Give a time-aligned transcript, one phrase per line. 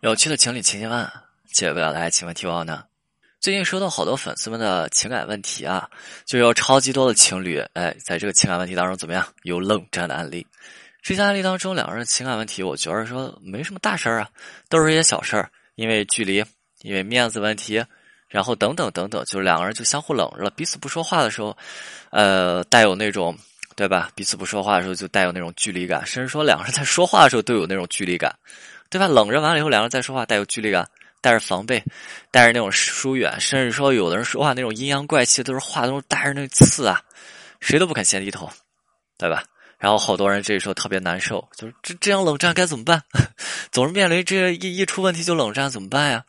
[0.00, 1.04] 有趣的情侣情节问，
[1.52, 2.84] 解决不了的爱情问题网呢？
[3.38, 5.90] 最近收到好多粉丝们的情感问题啊，
[6.24, 9.26] 就有超级多的情侣，哎，在这个情感问题当中怎么样？
[9.42, 10.46] 有冷战的案例。
[11.02, 14.30] 这些案例当中，两个人情感问题，我觉得说没什么大事儿啊，
[14.70, 16.42] 都是一些小事儿，因为距离，
[16.80, 17.84] 因为面子问题，
[18.26, 21.54] 然后等等等等，就是两个人就相互冷着了，彼此不说话的时候，
[22.08, 23.36] 呃，带有那种，
[23.76, 24.10] 对吧？
[24.14, 28.34] 彼此不说话的时候就带有那种距离感，甚至说两个人在说话的时候都有那种距离感。
[28.90, 29.06] 对吧？
[29.06, 30.86] 冷着完了以后，两个人再说话，带有距离感，
[31.20, 31.82] 带着防备，
[32.30, 37.00] 带着那种疏远，甚至说有的人说话那种阴阳怪气，都是话都是带着那刺啊，
[37.60, 38.50] 谁都不肯先低头，
[39.16, 39.44] 对吧？
[39.78, 43.02] 然后好多人这时候特别难受，就是这这样冷战该怎么办？
[43.72, 46.24] 总是面临这一一出问题就冷战怎么办呀？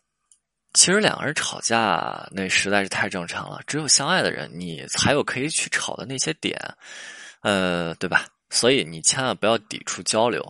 [0.74, 6.58] 其实两个人吵架那实在是太正常了，只有相爱的人，你才有可以去吵的那些点，
[7.42, 8.26] 呃，对吧？
[8.50, 10.42] 所以你千万不要抵触交流。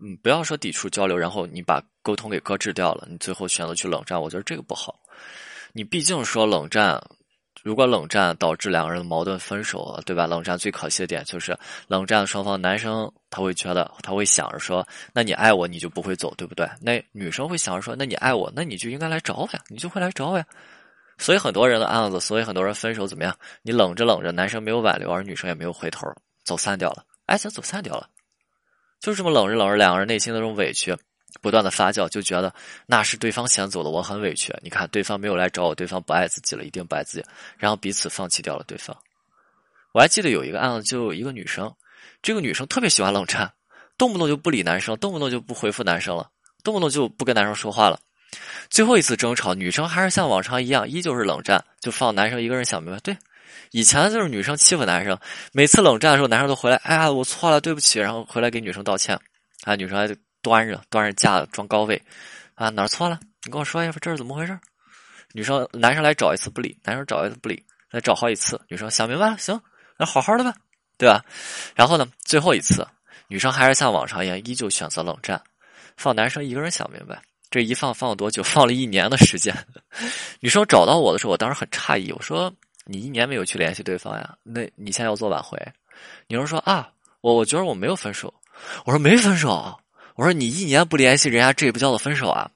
[0.00, 4.98] 嗯，不要说抵触交流，然后你把沟通给搁置掉了，你最后选择去冷战，我觉得这个不好。
[5.72, 7.02] 你毕竟说冷战，
[7.62, 10.26] 如果冷战导致两个人的矛盾分手了，对吧？
[10.26, 16.68] 冷战最可惜的点就是冷战双方男生他会觉得他会想着说，那你爱我你就不会走，对不对？
[16.80, 20.46] 那女生会想着说，那你爱我，那你就应该来找我呀，你就会来找我呀。
[21.18, 23.36] 所以很多人的案子，所以很多人分手怎么样？
[23.62, 26.06] 你冷着冷着，男生没有挽留，而女生也没有回头，
[26.44, 28.08] 走散掉了，爱情走散掉了。
[29.00, 30.96] 就这么冷着冷着，两个人内心的这种委屈
[31.40, 32.52] 不断的发酵，就觉得
[32.86, 34.52] 那是对方先走的，我很委屈。
[34.62, 37.24] 你看，对方没有来找我，对方不爱自己了，一定不爱自己，
[37.56, 38.96] 然后彼此放弃掉了对方。
[39.92, 41.72] 我还记得有一个案子，就一个女生，
[42.22, 43.52] 这个女生特别喜欢冷战，
[43.96, 46.28] 动不动就不理男生，动不动就不回复男生了，
[46.64, 48.00] 动不动就不跟男生说话了。
[48.68, 52.98] 最后一次争吵，女生还是像往常一样，依旧是冷战，就放男生一个人想明白。
[53.00, 53.16] 对。
[53.70, 55.18] 以前就是女生欺负男生，
[55.52, 59.18] 每次冷战的时候，男生都回来，哎呀，我错了，对不起，然后回来给女生道歉，
[59.64, 60.06] 啊，女生还
[60.42, 62.00] 端着端着架子装高位，
[62.54, 63.18] 啊，哪儿错了？
[63.44, 64.58] 你跟我说一下，这是怎么回事？
[65.32, 69.60] 女生男生来找一次不理，男生找一次不理，再找好几次，女生想明白了，行，
[69.98, 70.54] 那好好的吧，
[70.96, 71.24] 对吧？
[71.74, 72.86] 然后呢，最后一次，
[73.28, 75.40] 女生还是像往常一样，依旧选择冷战，
[75.96, 77.20] 放男生一个人想明白。
[77.50, 78.42] 这一放放了多久？
[78.42, 79.54] 放了一年的时间。
[80.40, 82.52] 女生找到我的时候，我当时很诧异，我说。
[82.90, 84.34] 你一年没有去联系对方呀？
[84.42, 85.58] 那你现在要做挽回？
[86.26, 86.90] 女生说啊，
[87.20, 88.32] 我我觉得我没有分手。
[88.86, 89.78] 我说没分手。
[90.14, 92.50] 我说你一年不联系人家，这也不叫做分手啊。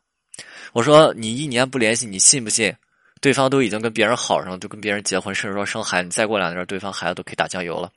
[0.72, 2.74] 我说你一年不联系，你信不信？
[3.20, 7.92] 对方都已经跟别人好上了，都跟别人结婚，甚至说生孩子，你再过两年，对方孩子都可以打酱油了。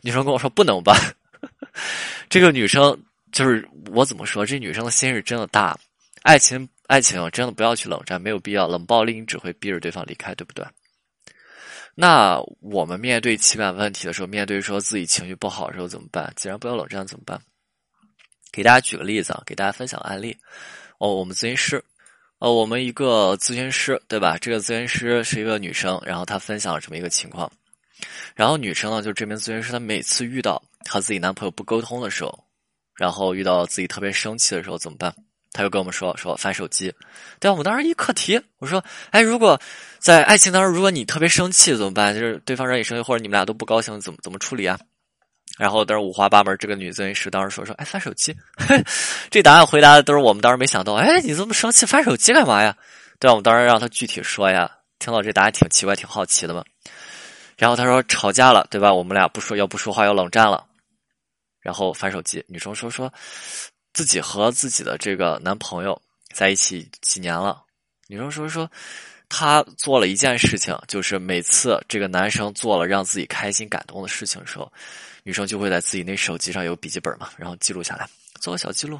[0.00, 0.96] 女生跟我说不能吧。
[2.30, 2.98] 这个女生
[3.30, 4.46] 就是我怎么说？
[4.46, 5.78] 这女生的心是真的大。
[6.22, 10.64] 爱情，爱情真的不要去冷战，没有必要冷暴力，你只会逼着对方离开，对不对？
[11.94, 16.32] 那我们面对情感问题的时候，面对说自己情绪不好的时候怎么办？
[16.36, 17.40] 既然不要冷战怎么办？
[18.50, 20.36] 给大家举个例子啊，给大家分享案例。
[20.98, 21.84] 哦，我们咨询师，
[22.38, 24.36] 呃，我们一个咨询师，对吧？
[24.38, 27.50] 这个咨询师是一个女生，然后她分享了这么一个情况。
[28.34, 32.44] 然后女生呢，就这名咨询师，她每次遇到和自己男朋友不沟通的时候，
[32.94, 35.14] 然后遇到自己特别生气的时候怎么办？
[35.54, 36.92] 他又跟我们说说翻手机，
[37.38, 37.52] 对吧？
[37.52, 39.58] 我们当时一课题，我说，哎，如果
[40.00, 42.12] 在爱情当中，如果你特别生气怎么办？
[42.12, 44.76] 就是对方惹你生气，或者你们俩都不高兴，怎么怎么处理啊？
[45.56, 46.56] 然后当时五花八门。
[46.58, 48.36] 这个女咨询师当时说说，哎，翻手机。
[49.30, 50.94] 这答案回答的都是我们当时没想到。
[50.94, 52.76] 哎，你这么生气翻手机干嘛呀？
[53.20, 53.32] 对吧？
[53.32, 54.68] 我们当时让他具体说呀。
[54.98, 56.64] 听到这答案挺奇怪，挺好奇的嘛。
[57.56, 58.92] 然后他说吵架了，对吧？
[58.92, 60.64] 我们俩不说要不说话要冷战了，
[61.60, 62.44] 然后翻手机。
[62.48, 63.12] 女生说说。
[63.94, 65.98] 自己和自己的这个男朋友
[66.34, 67.62] 在一起几年了，
[68.08, 68.70] 女生说说，
[69.28, 74.70] 她做了一件事情，就是每次这个男生做了让自己开心感动的事情的时候，
[75.22, 78.06] 女生就会在自己那手机上有笔记本嘛，然后记录下来，
[78.40, 78.98] 做个小记录。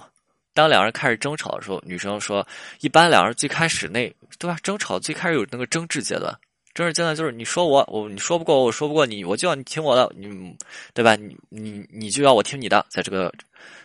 [0.52, 2.46] 当两人开始争吵的时候，女生说，
[2.78, 4.56] 一般两人最开始那对吧？
[4.62, 6.32] 争吵最开始有那个争执阶段，
[6.74, 10.54] 争执阶段就是你说我我你说不过我，我说不过你，我就要你听我的，你
[10.92, 11.16] 对吧？
[11.16, 13.32] 你你你就要我听你的，在这个。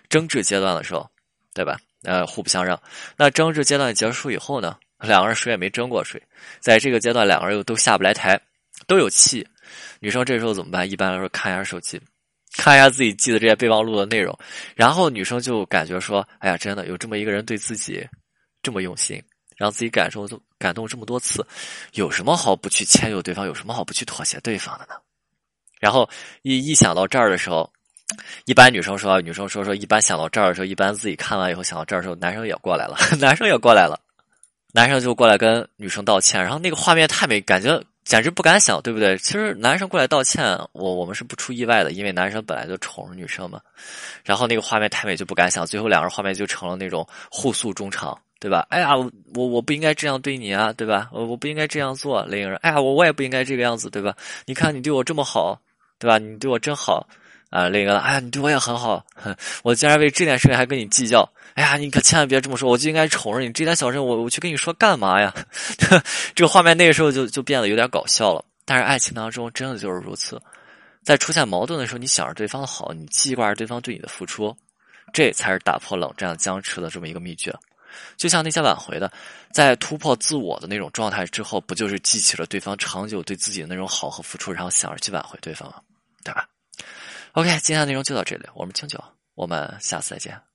[0.09, 1.07] 争执阶段的时候，
[1.53, 1.79] 对吧？
[2.01, 2.81] 呃，互不相让。
[3.15, 4.75] 那争执阶段结束以后呢？
[5.01, 6.19] 两个人谁也没争过谁，
[6.59, 8.41] 在这个阶段，两个人又都下不来台，
[8.87, 9.47] 都有气。
[9.99, 10.89] 女生这时候怎么办？
[10.89, 12.01] 一般来说，看一下手机，
[12.57, 14.35] 看一下自己记的这些备忘录的内容，
[14.75, 18.03] 然后女生就感觉说：“哎呀，真的有这么一个人对自己
[18.63, 19.21] 这么用心，
[19.57, 21.43] 让自己感受都感动这么多次，
[21.93, 23.47] 有什么好不去迁就对方？
[23.47, 24.95] 有什么好不去妥协对方的呢？”
[25.79, 26.07] 然后
[26.43, 27.71] 一一想到这儿的时候。
[28.45, 33.99] 一般女生说，女生说说，一般想到这儿的时候，一般自己看完以后想到这儿的时候，男生也过来了， 男生也过来了，
[34.73, 39.15] 男生就过来跟女生道歉，然后那个画面太美，感觉简直不敢想，对不对？
[39.19, 43.61] 其实男生过来道歉，我我们是不出意外的，因为男生本来就宠着女生嘛。
[44.23, 48.65] 然后那个画面太美，就不敢想，最后两人画面就成了那种互诉衷肠，对吧？
[48.69, 51.09] 哎呀，我我不应该这样对你啊，对吧？
[51.11, 52.23] 我我不应该这样做。
[52.25, 54.15] 另一个人，哎呀，我我也不应该这个样子，对吧？
[54.45, 55.59] 你看你对我这么好，
[55.99, 56.17] 对吧？
[56.17, 57.05] 你对我真好
[57.49, 57.67] 啊。
[57.67, 61.29] 另一个，哎呀，你对我也很好，哼 我竟然为这点事情还跟你计较。
[61.55, 63.51] 哎呀，你可千万别这么说，我就应该宠着你。
[63.51, 65.33] 这点小事，我我去跟你说干嘛呀？
[66.33, 68.45] 这个画面那个时候就就变得有点搞笑了。
[68.63, 70.41] 但是爱情当中真的就是如此，
[71.03, 74.55] 在出现矛盾的时候，你想着对方的好，你记挂着对方对你的付出，
[75.11, 77.53] 这才是打破冷战僵持的这么一个秘诀。
[78.17, 79.11] 就像那些挽回的，
[79.51, 85.81] 在突破自我的那种状态之后，不就是记起了对方长久对自己的那种好和付出，然后想着去挽回对方吗？
[86.23, 86.47] 对吧
[87.33, 89.03] ？OK，今天的内容就到这里，我们清酒，
[89.35, 90.48] 我们下次再见。